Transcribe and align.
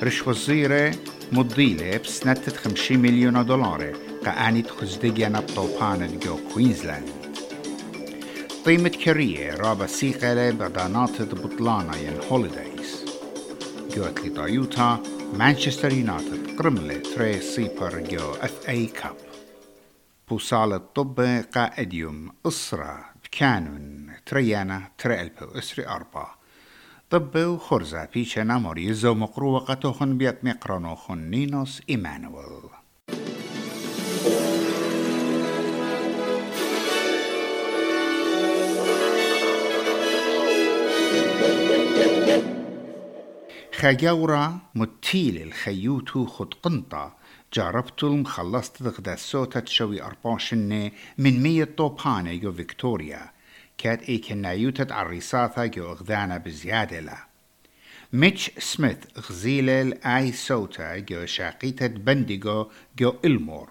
وزيرة 0.00 0.94
مضيلة 1.32 1.96
بسنة 1.96 2.42
50 2.56 2.98
مليون 2.98 3.46
دولار 3.46 3.92
قاني 4.24 4.62
خزدقيا 4.62 5.28
بطوبان 5.28 6.18
جو 6.18 6.38
كوينزلاند. 6.54 7.08
قيمة 8.66 8.88
كرية 8.88 9.54
رابا 9.54 9.86
سيقلة 9.86 10.50
بدانات 10.50 11.22
بطلانا 11.22 11.96
ين 11.96 12.18
هوليدايز 12.30 13.04
جوت 13.96 14.20
لي 14.20 14.30
تويوتا 14.30 15.02
مانشستر 15.34 15.92
يونايتد 15.92 16.56
قرملة 16.58 16.98
تري 16.98 17.40
سيبر 17.40 18.00
جو 18.00 18.30
اف 18.30 18.68
اي 18.68 18.86
كاب. 18.86 19.16
بوصال 20.28 20.72
الطب 20.72 21.44
قائديوم 21.54 22.32
أسرة 22.46 23.04
بكانون 23.24 24.12
تريانا 24.26 24.82
تري 24.98 25.20
ألبو 25.20 25.58
أسري 25.58 25.86
أربعة. 25.86 26.39
طب 27.10 27.36
وخرزة 27.36 28.08
بيشنا 28.14 28.58
مريزو 28.58 29.14
مقروة 29.14 29.60
قطوخن 29.60 30.18
بيت 30.18 30.44
مقرانوخن 30.44 31.18
نينوس 31.18 31.82
إيمانويل. 31.90 32.70
خجاورا 43.72 44.58
متيل 44.74 45.42
الخيوتو 45.42 46.26
خد 46.26 46.54
قنطة 46.54 47.14
جربت 47.54 48.04
المخلصت 48.04 48.82
غدا 48.82 49.14
السوتة 49.14 49.60
تشوي 49.60 50.02
أرباشنة 50.02 50.90
من 51.18 51.42
مية 51.42 51.68
طوبانة 51.76 52.34
جو 52.34 52.52
فيكتوريا. 52.52 53.39
كات 53.80 54.02
اي 54.02 54.18
كنايوتة 54.18 54.94
عريساثة 54.94 55.66
جو 55.66 55.92
اغذانا 55.92 56.38
بزيادة 56.38 57.00
لا. 57.00 57.18
ميتش 58.12 58.50
سميث 58.58 58.96
غزيلة 59.18 59.94
آي 60.16 60.32
سوتا 60.32 60.98
جو 60.98 61.26
شاقيتة 61.26 61.86
بنديغو 61.86 62.70
جو 62.98 63.14
إلمور. 63.24 63.68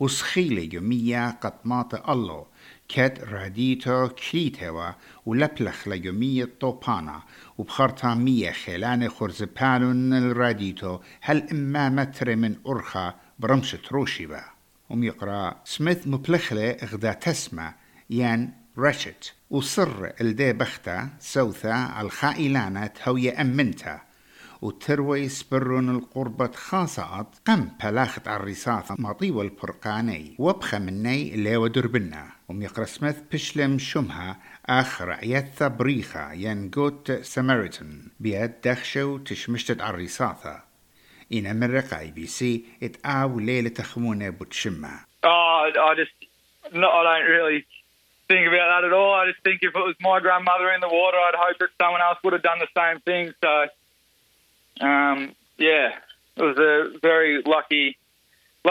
وسخيلة 0.00 0.64
جو 0.64 0.80
مية 0.80 1.30
قطمات 1.30 2.08
الله. 2.08 2.46
كات 2.88 3.24
راديتو 3.24 4.08
كليتوا 4.08 4.90
ولبلخ 5.26 5.88
لجو 5.88 6.12
مية 6.12 6.48
طوبانا. 6.60 7.22
وبخرطا 7.58 8.14
مية 8.14 8.50
خلانة 8.50 9.08
خرزبانون 9.08 10.12
الراديتو. 10.12 10.98
هل 11.20 11.48
إما 11.52 11.88
متر 11.88 12.36
من 12.36 12.56
أرخا 12.66 13.14
برمشة 13.38 13.82
روشيبا. 13.92 14.44
وميقرأ 14.90 15.60
سميث 15.64 16.06
مبلخلة 16.06 16.76
غدا 16.84 17.12
تسمى. 17.12 17.72
يان 18.10 18.52
رشت 18.78 19.39
وصر 19.50 20.10
الدي 20.20 20.52
بختا 20.52 21.08
سوثا 21.18 22.00
الخائلانة 22.00 22.90
هوية 23.08 23.40
أمنتا 23.40 24.00
وتروي 24.62 25.28
سبرون 25.28 25.96
القربة 25.96 26.50
خاصات 26.52 27.26
قم 27.46 27.68
بلاخت 27.84 28.28
الرصاصة 28.28 28.96
مطيوة 28.98 29.42
البرقاني 29.42 30.36
وبخ 30.38 30.74
مني 30.74 31.34
اللي 31.34 31.56
ودربنا 31.56 32.26
وميقرا 32.48 32.84
سميث 32.84 33.16
بشلم 33.32 33.78
شمها 33.78 34.36
آخر 34.66 35.10
عيثة 35.10 35.68
بريخة 35.68 36.32
ينقوت 36.32 37.12
سامريتون 37.12 38.08
بيد 38.20 38.52
دخشو 38.64 39.18
تشمشتت 39.18 39.80
الرصاصة 39.82 40.62
إن 41.32 41.60
مرق 41.60 41.94
اي 41.94 42.10
بي 42.10 42.26
سي 42.26 42.64
اتقاو 42.82 43.40
ليلة 43.40 43.68
تخمونة 43.68 44.28
بتشمة 44.30 45.10
Oh, 45.22 45.70
I 45.88 45.94
just, 46.00 46.16
no, 46.72 46.88
I 46.88 47.02
don't 47.04 47.30
really 47.36 47.60
think 48.28 48.46
about 48.50 48.59
just 49.30 49.42
think 49.46 49.58
if 49.68 49.72
it 49.80 49.84
was 49.90 49.96
my 50.10 50.18
grandmother 50.26 50.68
in 50.76 50.80
the 50.86 50.92
water, 51.00 51.18
I'd 51.26 51.38
hope 51.46 51.56
that 51.62 51.70
someone 51.82 52.02
else 52.08 52.18
would 52.22 52.34
have 52.36 52.46
done 52.50 52.60
the 52.66 52.72
same 52.80 52.98
thing. 53.08 53.24
So, 53.44 53.52
um, 54.88 55.18
yeah, 55.68 55.88
it 56.38 56.44
was 56.50 56.58
a 56.72 56.74
very 57.08 57.32
lucky, 57.54 57.86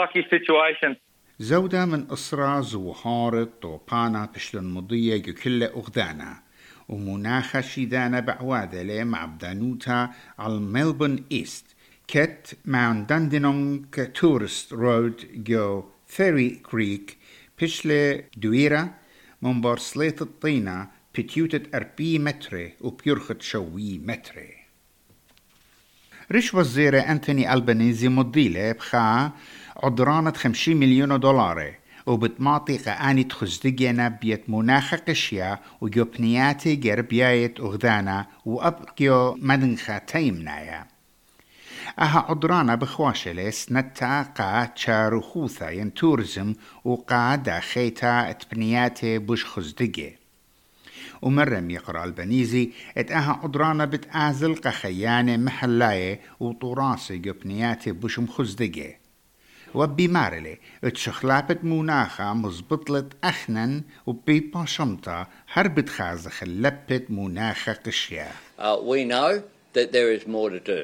lucky 0.00 0.22
situation. 0.34 0.96
زودة 1.40 1.84
من 1.84 2.06
أسرة 2.10 2.60
زوهارة 2.60 3.48
طوبانا 3.62 4.28
بشلن 4.34 4.64
مضية 4.64 5.22
كل 5.44 5.62
أغدانا 5.62 6.42
ومناخة 6.88 7.60
شيدانا 7.60 8.20
بعواذلة 8.20 9.04
مع 9.04 9.24
بدانوتا 9.24 10.10
على 10.38 10.54
ملبون 10.54 11.24
إيست 11.32 11.76
كت 12.08 12.58
ماون 12.64 13.06
داندينونغ 13.06 14.04
تورست 14.14 14.72
رود 14.72 15.44
جو 15.44 15.84
فيري 16.06 16.50
كريك 16.50 17.18
بشلة 17.60 18.24
دويرة 18.36 18.99
من 19.42 19.60
بارسليت 19.60 20.22
الطينة 20.22 20.88
بتيوتة 21.14 21.76
أربي 21.76 22.18
متري 22.18 22.74
وبيرخت 22.80 23.42
شوي 23.42 23.98
متري 23.98 24.54
رش 26.32 26.54
وزير 26.54 27.10
أنتوني 27.10 27.52
ألبانيزي 27.52 28.08
مضيلة 28.08 28.72
بخا 28.72 29.32
عدرانة 29.76 30.32
50 30.32 30.76
مليون 30.76 31.20
دولار 31.20 31.74
وبتماطي 32.06 32.78
قاني 32.78 33.24
تخزدقينا 33.24 34.08
بيت 34.08 34.50
مناخ 34.50 34.94
قشيا 34.94 35.58
وجوبنياتي 35.80 36.76
جربيايت 36.76 37.60
أغدانا 37.60 38.26
وأبقيو 38.44 39.34
مدنخا 39.34 39.98
تيمنايا 39.98 40.86
أها 41.98 42.26
عدرانا 42.28 42.74
بخواشلة 42.74 43.50
سنتا 43.50 44.22
قا 44.22 44.64
تشاروخوثا 44.64 45.70
ين 45.70 45.94
تورزم 45.94 46.54
وقا 46.84 47.36
داخيتا 47.36 48.30
اتبنياتي 48.30 49.18
بوش 49.18 49.44
خزدقي 49.44 50.12
ومرم 51.22 51.70
يقرأ 51.70 52.04
البنيزي 52.04 52.70
ات 52.98 53.10
أها 53.12 53.40
عدرانا 53.44 53.84
بتآزل 53.84 54.54
قخيانة 54.54 55.36
محلاية 55.36 56.20
وطراسي 56.40 57.18
جبنياتي 57.18 57.92
بوش 57.92 58.18
مخزدقي 58.18 58.96
وبمارلي 59.74 60.58
اتشخلابت 60.84 61.64
مناخا 61.64 62.32
مزبطلت 62.32 63.12
أخنن 63.24 63.82
وبيبا 64.06 64.64
شمطة 64.64 65.26
هربت 65.52 65.88
خازخ 65.88 66.42
اللبت 66.42 67.06
مناخا 67.10 67.72
قشيا 67.72 68.28
Uh, 68.58 68.76
we 68.82 69.04
know 69.04 69.42
that 69.76 69.92
there 69.92 70.10
is 70.12 70.26
more 70.26 70.50
to 70.50 70.60
do, 70.60 70.80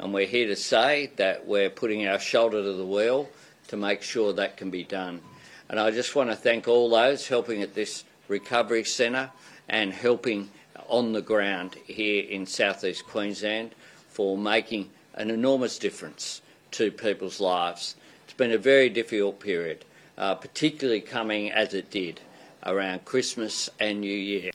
and 0.00 0.14
we're 0.14 0.26
here 0.26 0.46
to 0.46 0.56
say 0.56 1.10
that 1.16 1.46
we're 1.46 1.68
putting 1.68 2.06
our 2.06 2.18
shoulder 2.18 2.62
to 2.62 2.72
the 2.72 2.86
wheel 2.86 3.28
to 3.68 3.76
make 3.76 4.02
sure 4.02 4.32
that 4.32 4.56
can 4.56 4.70
be 4.70 4.82
done. 4.82 5.20
And 5.68 5.78
I 5.78 5.90
just 5.90 6.16
want 6.16 6.30
to 6.30 6.36
thank 6.36 6.66
all 6.66 6.88
those 6.88 7.28
helping 7.28 7.60
at 7.60 7.74
this 7.74 8.04
recovery 8.26 8.84
centre 8.84 9.30
and 9.68 9.92
helping 9.92 10.50
on 10.88 11.12
the 11.12 11.20
ground 11.20 11.76
here 11.84 12.24
in 12.24 12.46
southeast 12.46 13.06
Queensland 13.06 13.74
for 14.08 14.38
making 14.38 14.88
an 15.14 15.30
enormous 15.30 15.78
difference 15.78 16.40
to 16.72 16.90
people's 16.90 17.38
lives. 17.38 17.94
It's 18.24 18.32
been 18.32 18.52
a 18.52 18.58
very 18.58 18.88
difficult 18.88 19.38
period, 19.38 19.84
uh, 20.16 20.34
particularly 20.34 21.02
coming 21.02 21.52
as 21.52 21.74
it 21.74 21.90
did 21.90 22.20
around 22.64 23.04
Christmas 23.04 23.68
and 23.78 24.00
New 24.00 24.08
Year. 24.16 24.50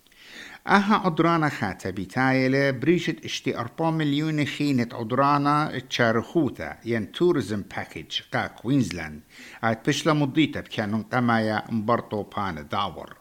أها 0.67 0.95
عدرانا 0.95 1.49
خاتا 1.49 1.89
بتايلة 1.89 2.71
بريشة 2.71 3.15
اشتي 3.25 3.57
أربع 3.57 3.89
مليون 3.91 4.45
خينة 4.45 4.87
عدرانا 4.93 5.79
تشارخوتا 5.89 6.77
ين 6.85 7.11
تورزم 7.11 7.61
باكيج 7.61 8.21
قا 8.33 8.47
كوينزلاند 8.47 9.21
عاد 9.63 9.77
بشلا 9.87 10.13
مضيتا 10.13 10.61
بكانون 10.61 11.03
قمايا 11.03 11.63
مبرطو 11.69 12.23
بان 12.23 12.67
داور 12.71 13.15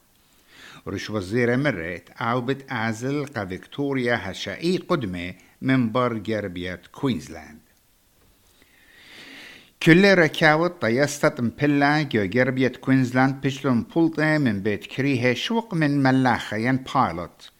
رش 0.89 1.11
وزيرة 1.11 1.57
مرت 1.57 2.11
أو 2.11 2.41
بتآزل 2.41 3.27
قا 3.27 3.45
فيكتوريا 3.45 4.31
هشائي 4.31 4.77
قدمة 4.77 5.35
من 5.63 5.93
بر 5.93 6.19
جربية 6.19 6.81
كوينزلاند 6.93 7.59
كل 9.85 10.19
ركاوت 10.19 10.83
طيستت 10.83 11.41
مبلا 11.41 12.03
جو 12.03 12.25
جربية 12.25 12.69
كوينزلاند 12.69 13.41
بشلون 13.41 13.83
بولطة 13.83 14.39
من 14.39 14.63
بيت 14.63 14.87
كريها 14.87 15.35
شوق 15.35 15.75
من 15.75 16.03
ملاخة 16.03 16.57
ين 16.57 16.77
بايلوت 16.77 17.51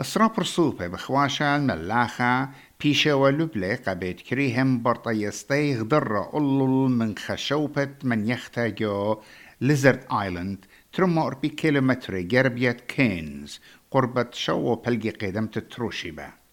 اسرا 0.00 0.26
برصوبة 0.26 0.86
بخواشا 0.86 1.56
الملاخة 1.56 2.48
بيشا 2.80 3.14
ولبلة 3.14 3.78
قبيت 3.86 4.20
كريهم 4.20 4.82
برطيستي 4.82 5.76
غدرة 5.76 6.30
أولول 6.34 6.90
من 6.90 7.16
خشوبة 7.16 7.88
من 8.02 8.28
يختا 8.28 8.68
جو 8.68 9.22
ليزرد 9.60 10.04
آيلاند 10.12 10.64
ترمو 10.92 11.26
أربي 11.26 11.48
كيلومتر 11.48 12.20
جربية 12.20 12.72
كينز 12.72 13.60
قربة 13.90 14.26
شو 14.32 14.74
بلقي 14.74 15.10
قدم 15.10 15.46
تتروشيبا 15.46 16.43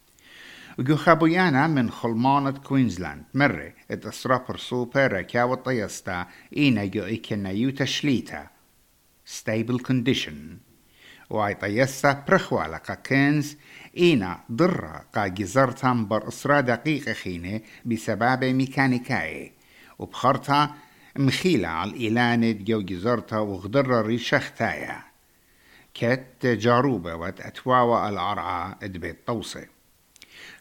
وجو 0.80 0.96
خابويانا 0.96 1.68
من 1.68 1.90
خلمانة 1.90 2.52
كوينزلاند. 2.52 3.24
مرة 3.34 3.74
اتسرا 3.92 4.46
برسوبة 4.50 5.08
ركاوة 5.08 5.56
طيستا 5.56 6.28
إينا 6.58 6.86
جو 6.86 7.06
إيكنا 7.06 7.50
يوتا 7.50 7.86
شليتا 7.86 8.48
stable 9.26 9.80
condition. 9.80 10.34
وعي 11.30 11.54
طيستا 11.54 12.26
برخوالة 12.28 12.78
قا 12.78 12.94
كينز 12.94 13.58
إينا 13.98 14.40
ضرة 14.52 15.06
قا 15.16 15.28
جزرتا 15.28 15.94
بر 15.94 16.28
إسرا 16.28 16.62
دقيقة 16.62 17.14
خينة 17.14 17.62
بسبب 17.86 18.44
ميكانيكاي 18.44 19.52
وبخرتا 20.00 20.70
مخيلة 21.16 21.68
على 21.68 21.92
الإيلانة 21.92 22.52
جو 22.52 22.82
جزرتا 22.82 23.38
وغدرة 23.38 24.02
ريشختايا. 24.02 25.02
كت 25.94 26.46
جاروبة 26.46 27.16
وات 27.16 27.42
أتواوى 27.42 28.10
العرعة 28.10 28.80
ادبيت 28.84 29.28
طوسة. 29.28 29.81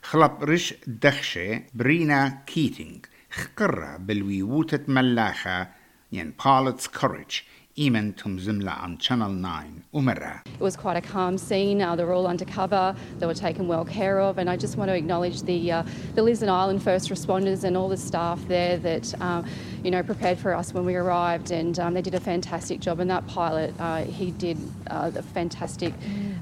خلب 0.03 0.43
رش 0.43 0.73
دخشة 0.87 1.61
برينا 1.73 2.41
كيتينج 2.45 3.05
خقرة 3.31 3.97
بالويوتة 3.97 4.79
ملاخة 4.87 5.67
ين 6.11 6.33
بالتس 6.45 6.87
كوريج 6.87 7.41
إيمنتهم 7.79 8.39
زملة 8.39 8.71
عن 8.71 8.97
Channel 8.97 9.41
9 9.41 9.65
ومرة. 9.93 10.41
It 10.45 10.61
was 10.61 10.77
quite 10.77 10.95
a 10.95 11.01
calm 11.01 11.37
scene. 11.37 11.81
Uh, 11.81 11.95
they 11.95 12.05
were 12.05 12.13
all 12.13 12.27
undercover. 12.27 12.95
They 13.19 13.25
were 13.25 13.33
taken 13.33 13.67
well 13.67 13.83
care 13.83 14.21
of. 14.21 14.37
And 14.37 14.49
I 14.49 14.55
just 14.55 14.77
want 14.77 14.89
to 14.89 14.95
acknowledge 14.95 15.41
the, 15.41 15.71
uh, 15.71 15.83
the 16.13 16.23
Lisbon 16.23 16.49
Island 16.49 16.81
first 16.81 17.09
responders 17.09 17.65
and 17.65 17.75
all 17.75 17.89
the 17.89 17.97
staff 17.97 18.39
there 18.47 18.77
that, 18.77 19.21
um, 19.21 19.45
you 19.83 19.91
know, 19.91 20.01
prepared 20.03 20.37
for 20.37 20.53
us 20.53 20.73
when 20.73 20.85
we 20.85 20.95
arrived. 20.95 21.51
And 21.51 21.77
um, 21.77 21.93
they 21.93 22.01
did 22.01 22.15
a 22.15 22.19
fantastic 22.19 22.79
job. 22.79 23.01
And 23.01 23.09
that 23.09 23.27
pilot, 23.27 23.73
uh, 23.77 24.03
he 24.03 24.31
did 24.31 24.57
uh, 24.89 25.11
a 25.13 25.21
fantastic 25.21 25.93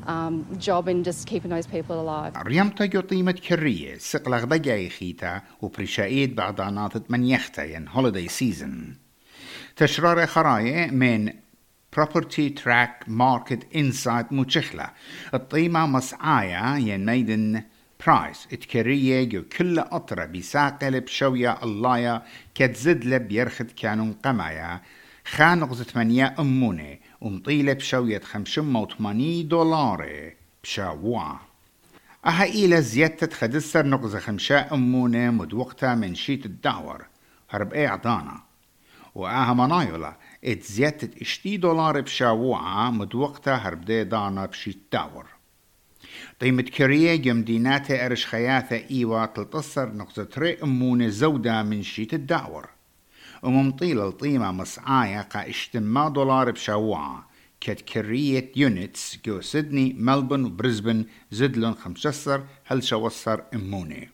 um, 0.08 0.34
job 0.58 0.88
in 0.88 1.04
just 1.04 1.26
keeping 1.26 1.50
those 1.50 1.66
people 1.66 2.00
alive. 2.00 2.32
ريمتا 2.36 2.84
جو 2.86 3.00
طيمة 3.00 3.32
كرية 3.32 3.98
سقلغ 3.98 4.44
دقاي 4.44 4.88
خيتا 4.88 5.42
وبرشايد 5.62 6.34
بعد 6.36 6.60
ناطت 6.60 7.10
من 7.10 7.24
يختا 7.24 7.64
ين 7.64 7.88
هوليداي 7.88 8.28
سيزن 8.28 8.94
تشرار 9.76 10.26
خراية 10.26 10.90
من 10.90 11.32
Property 11.96 12.50
Track 12.50 13.06
Market 13.08 13.62
Insight 13.74 14.32
مشخلة 14.32 14.90
الطيمة 15.34 15.86
مسعايا 15.86 16.76
ين 16.76 17.06
ميدن 17.06 17.62
برايس 18.06 18.48
اتكرية 18.52 19.24
جو 19.24 19.42
كل 19.42 19.78
أطرة 19.78 20.24
بساقل 20.24 21.00
بشوية 21.00 21.58
اللايا 21.62 22.22
كتزد 22.54 23.04
لب 23.04 23.32
يرخد 23.32 23.70
كانون 23.70 24.12
قمايا. 24.12 24.80
خان 25.30 25.64
غزت 25.64 25.96
منيا 25.96 26.34
أمونة 26.38 26.96
ومطيلة 27.20 27.72
بشوية 27.72 28.20
خمشمة 28.20 28.80
وثمانية 28.80 29.42
دولار 29.42 30.32
بشاوع 30.62 31.40
أها 32.26 32.44
إلى 32.44 32.82
زيادة 32.82 33.34
خدسر 33.34 33.86
نقزة 33.86 34.18
خمشة 34.20 34.74
أمونة 34.74 35.30
مدوقتها 35.30 35.94
من 35.94 36.14
شيت 36.14 36.46
الدعور 36.46 37.06
هرب 37.50 37.72
إيه 37.72 37.88
عضانا 37.88 38.40
وآها 39.14 39.52
منايولا 39.54 40.16
ات 40.44 40.62
زيادة 40.62 41.10
اشتي 41.20 41.56
دولار 41.56 42.00
بشاوعة 42.00 42.90
مدوقتها 42.90 43.54
هرب 43.56 43.84
دي 43.84 44.04
دانا 44.04 44.46
بشيت 44.46 44.78
دعور 44.92 45.26
قيمة 46.40 46.62
كريه 46.62 47.16
جمديناتها 47.16 48.06
ارش 48.06 48.26
خياثة 48.26 48.76
ايوا 48.90 49.26
تلتصر 49.26 49.92
نقطة 49.92 50.28
ري 50.38 50.62
امونة 50.62 51.08
زودة 51.08 51.62
من 51.62 51.82
شيت 51.82 52.14
الدعور 52.14 52.68
وممطيل 53.42 54.00
الطيمة 54.00 54.52
مصعايا 54.52 55.22
قا 55.22 55.48
اشتما 55.48 56.08
دولار 56.08 56.50
بشاوعة 56.50 57.28
كت 57.60 57.80
كرية 57.80 58.52
يونتس 58.56 59.18
جو 59.24 59.40
سيدني 59.40 59.96
ملبون 59.98 60.44
وبرزبن 60.44 61.04
زدلون 61.30 61.74
خمسة 61.74 62.44
هل 62.64 62.84
شوصر 62.84 63.40
أموني. 63.54 64.08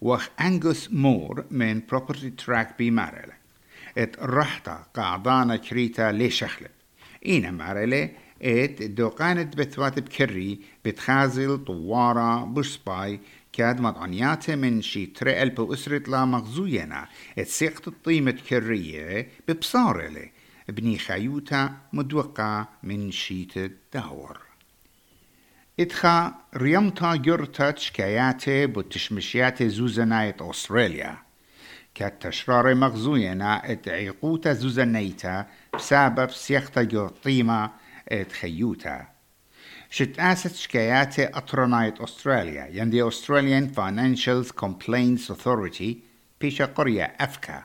وخ 0.00 0.28
أنجوس 0.40 0.92
مور 0.92 1.44
من 1.50 1.82
بروبرتي 1.88 2.30
تراك 2.30 2.78
بي 2.78 2.90
مارل 2.90 3.32
إت 3.98 4.16
رحتا 4.22 4.86
قاعدانا 4.96 5.56
كريتا 5.56 6.12
لي 6.12 6.30
شخلب 6.30 6.70
إينا 7.26 7.50
مارلي 7.50 8.10
إت 8.42 8.82
دوقانت 8.82 9.56
بثوات 9.56 9.98
بكري 9.98 10.60
بتخازل 10.84 11.64
طوارة 11.64 12.44
بوسباي 12.44 13.20
كاد 13.56 13.80
مطعنياته 13.80 14.54
من 14.54 14.82
شي 14.82 15.06
تري 15.06 15.42
ألب 15.42 15.58
وأسرة 15.58 16.10
لا 16.10 16.24
مغزوينا. 16.24 17.08
اتسيقت 17.38 17.88
الطيمة 17.88 18.30
كرية 18.48 19.28
ببصارلي 19.48 20.30
بني 20.68 20.98
خيوتا 20.98 21.72
مدوقة 21.92 22.68
من 22.82 23.10
شيت 23.10 23.56
الدهور. 23.56 24.38
اتخا 25.80 26.34
ريمتا 26.56 27.16
جرتا 27.16 27.70
تشكاياتي 27.70 28.66
بوتشمشياتي 28.66 29.68
زوزنايت 29.68 30.42
أستراليا. 30.42 31.16
كات 31.94 32.26
تشرار 32.26 32.74
مغزوينا 32.74 33.72
ات 33.72 33.88
عيقوتا 33.88 34.52
زوزنايتا 34.52 35.46
بسبب 35.74 36.30
سيختا 36.30 36.82
جو 36.82 37.08
طيمة 37.08 37.70
ات 39.64 39.96
خيوتا 39.96 40.14
شت 40.14 40.20
است 40.20 40.56
شكاياتي 40.56 41.24
أطرنايت 41.26 42.00
أستراليا 42.00 42.68
يندي 42.72 43.10
Australian 43.10 43.68
Financial 43.74 44.52
Complaints 44.64 45.30
Authority 45.30 45.96
بيشا 46.40 46.64
قرية 46.64 47.16
أفكا 47.20 47.64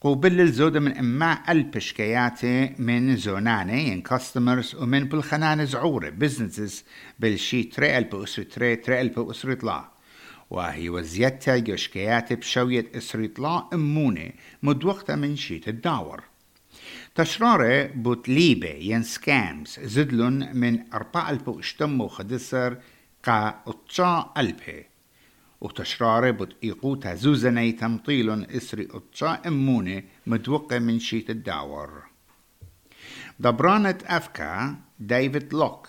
قوبل 0.00 0.40
الزودة 0.40 0.80
من 0.80 0.96
إما 0.96 1.38
البشكياتي 1.48 2.74
من 2.78 3.16
زوناني 3.16 3.88
ين 3.88 4.02
كاستمرز 4.02 4.74
ومن 4.74 5.04
بالخنان 5.04 5.66
زعورة 5.66 6.08
بزنسز 6.08 6.84
بالشي 7.18 7.62
تري 7.62 7.98
ألب 7.98 8.14
أسري 8.14 8.44
تري 8.44 8.76
تري 8.76 9.00
ألب 9.00 9.30
أسري 9.30 9.54
طلا 9.54 9.90
وهي 10.50 10.88
وزيادتا 10.88 11.58
جشكياتي 11.58 12.34
بشوية 12.34 12.86
أسري 12.94 13.28
طلا 13.28 13.68
أمونة 13.72 14.30
مدوقتا 14.62 15.16
من 15.16 15.36
شيت 15.36 15.68
الداور 15.68 16.29
تشرارة 17.14 17.86
بوت 17.86 18.28
ليبة 18.28 18.68
ين 18.68 19.02
سكامز 19.02 19.80
زدلن 19.80 20.56
من 20.56 20.92
أربع 20.92 21.30
ألب 21.30 21.48
واشتم 21.48 22.00
وخدسر 22.00 22.76
قا 23.24 23.62
أطشا 23.66 24.32
ألبه. 24.38 24.84
وتشرارة 25.60 26.30
بوت 26.30 26.56
إيقوتا 26.64 27.14
زوزني 27.14 27.72
تمطيل 27.72 28.50
إسري 28.50 28.88
أطشا 28.90 29.42
أمونة 29.46 30.02
مدوقة 30.26 30.78
من 30.78 30.98
شيت 30.98 31.30
الداور. 31.30 32.02
دبرانة 33.40 33.98
أفكا 34.06 34.76
ديفيد 35.00 35.54
لوك 35.54 35.88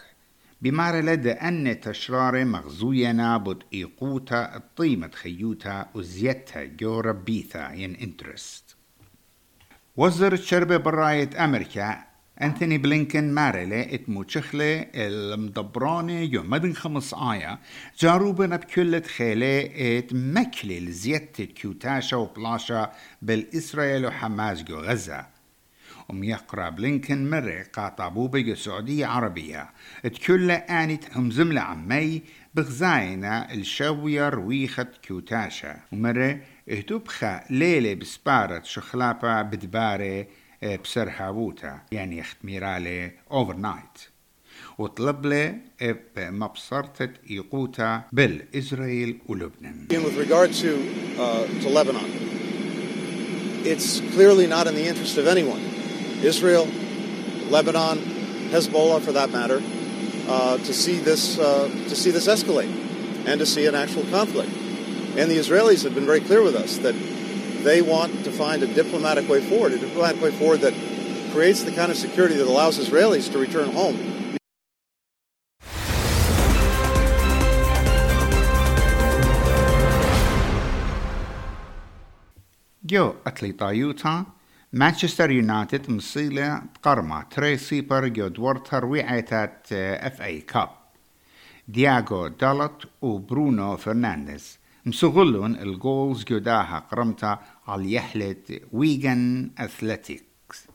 بمار 0.62 1.00
لدى 1.00 1.32
أن 1.32 1.80
تشرارة 1.80 2.44
مغزوينا 2.44 3.38
بوت 3.38 3.64
إيقوتا 3.74 4.56
الطيمة 4.56 5.12
خيوتا 5.14 5.90
وزيتها 5.94 6.64
جو 6.64 7.00
ربيثا 7.00 7.74
ين 7.74 7.96
إنترست. 7.96 8.81
وزير 9.98 10.34
الشربة 10.34 10.78
براية 10.78 11.46
أمريكا 11.46 12.04
أنتوني 12.42 12.78
بلينكن 12.78 13.34
مارلي 13.34 13.96
إتمو 13.96 14.26
المدبراني 14.56 16.34
يوم 16.34 16.50
مدن 16.50 16.74
خمس 16.74 17.14
آية 17.14 17.60
جاروبنا 18.00 18.56
بكل 18.56 19.04
خيلة 19.04 19.70
إت 19.76 20.14
مكلي 20.14 20.80
لزيادة 20.80 21.46
كيوتاشا 21.46 22.18
وبلاشا 22.18 22.92
بالإسرائيل 23.22 24.06
وحماس 24.06 24.64
جو 24.64 24.80
غزة. 24.80 25.26
وم 26.10 26.24
يقرأ 26.24 26.70
بلينكن 26.70 27.30
مرة 27.30 27.66
قاطبو 27.74 28.28
بيجو 28.28 28.56
سعودية 28.56 29.06
عربية. 29.06 29.70
تكل 30.04 30.52
آنت 30.52 31.18
هم 31.18 31.32
زملة 31.32 31.62
عمي 31.62 32.22
بغزاينا 32.56 33.54
الشوية 33.54 34.30
رويخة 34.30 34.88
كيوتاشا 35.02 35.78
ومرة 35.92 36.40
اهتبخا 36.71 37.45
ليلة 37.51 37.95
بسبارة 37.95 38.63
شخلابة 38.65 39.43
بدبارة 39.43 40.27
بسر 40.85 41.11
حابوتا 41.11 41.81
يعني 41.93 42.19
يخت 42.19 42.37
ميرالي 42.45 43.11
اوفر 43.31 43.57
نايت 43.57 43.99
وطلب 44.79 45.27
له 45.27 45.59
بمبصرة 46.17 47.11
يقوتا 47.31 48.03
بالإسرائيل 48.13 49.19
ولبنان 49.27 49.87
With 49.91 50.17
regard 50.17 50.53
to, 50.53 50.71
uh, 51.19 51.47
to 51.63 51.69
Lebanon, 51.69 52.11
it's 53.65 54.01
clearly 54.15 54.47
not 54.47 54.67
in 54.67 54.75
the 54.75 54.87
interest 54.87 55.19
of 55.19 55.27
anyone, 55.27 55.63
Israel, 56.23 56.69
Lebanon, 57.51 57.99
Hezbollah 58.51 59.01
for 59.01 59.13
that 59.13 59.31
matter, 59.31 59.61
uh, 60.29 60.57
to 60.59 60.73
see 60.73 60.99
this 60.99 61.39
uh, 61.39 61.69
to 61.89 61.97
see 61.97 62.11
this 62.11 62.27
escalate 62.27 62.73
and 63.27 63.41
to 63.41 63.47
see 63.47 63.67
an 63.67 63.75
actual 63.75 64.05
conflict. 64.05 64.51
And 65.19 65.31
the 65.31 65.39
Israelis 65.39 65.83
have 65.85 65.95
been 65.95 66.07
very 66.07 66.21
clear 66.21 66.43
with 66.43 66.55
us 66.55 66.79
that 66.79 66.95
they 67.65 67.81
want 67.83 68.13
to 68.25 68.31
find 68.31 68.63
a 68.63 68.67
diplomatic 68.67 69.29
way 69.29 69.41
forward, 69.41 69.73
a 69.73 69.79
diplomatic 69.79 70.21
way 70.23 70.31
forward 70.31 70.61
that 70.61 70.75
creates 71.33 71.63
the 71.63 71.73
kind 71.73 71.91
of 71.91 71.97
security 71.97 72.37
that 72.37 72.47
allows 72.47 72.79
Israelis 72.79 73.31
to 73.33 73.39
return 73.39 73.71
home. 73.73 73.99
جو 82.85 83.15
أتليتا 83.27 83.71
يوتا 83.71 84.25
مانشستر 84.73 85.31
يونايتد 85.31 85.91
مصيلة 85.91 86.63
بقرمة 86.75 87.23
تري 87.23 87.57
سيبر 87.57 88.09
جو 88.09 88.29
دورتها 88.29 88.79
رويعتات 88.79 89.73
اف 89.73 90.23
اي 90.23 90.41
كاب 90.41 90.69
دياغو 91.69 92.29
دالت 92.29 92.73
وبرونو 93.03 93.77
فرنانديز 93.77 94.59
مسغلون 94.86 95.56
الجولز 95.56 96.24
جداها 96.24 96.80
قرمتا 96.92 97.40
على 97.68 97.94
يحلة 97.94 98.60
ويغان 98.72 99.52
أثليتيكس 99.58 100.68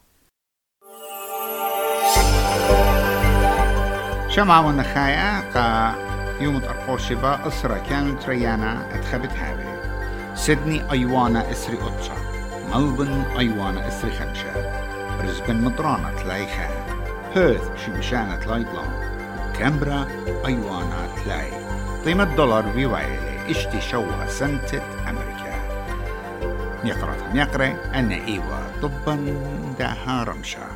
شمع 4.28 4.60
ونخايا 4.60 5.40
قا 5.40 5.94
يوم 6.40 6.56
أرقوشبا 6.56 7.48
أسرة 7.48 7.78
كانت 7.78 8.28
ريانا 8.28 8.94
أتخبت 8.94 9.30
هابي 9.32 9.76
سيدني 10.36 10.90
أيوانا 10.90 11.50
إسري 11.50 11.78
أطشا 11.78 12.16
ملبن 12.75 13.22
أيوانا 13.38 13.88
إسري 13.88 14.10
خمشة 14.10 14.52
برزبن 15.18 15.64
مطرانة 15.64 16.22
تلاي 16.22 16.46
خان 16.46 16.70
هيرث 17.34 17.86
شمشانة 17.86 18.36
تلاي 18.36 18.64
طلان 18.64 19.06
كامبرا 19.58 20.06
أيوانا 20.46 21.08
تلاي. 21.25 21.50
طيمة 22.04 22.36
دولار 22.36 22.68
بيوايلي 22.68 23.36
اشتي 23.50 23.81
شوى 23.81 24.29
سنتت 24.29 24.83
أمريكا. 25.09 25.57
نقرة 26.85 27.33
نقرة 27.35 27.67
أن 27.95 28.11
إيوا 28.11 28.81
طبا 28.83 29.38
داها 29.79 30.25
رمشا 30.25 30.67